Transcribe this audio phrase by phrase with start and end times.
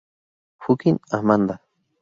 [0.63, 1.61] Fucking Amanda.